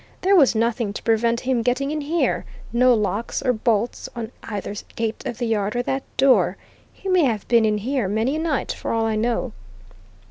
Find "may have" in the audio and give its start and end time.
7.07-7.47